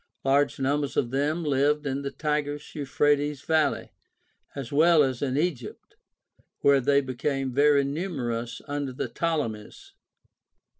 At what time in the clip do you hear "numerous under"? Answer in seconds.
7.83-8.93